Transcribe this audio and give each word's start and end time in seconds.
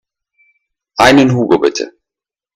Einen 0.97 1.31
Hugo 1.35 1.59
bitte. 1.59 1.93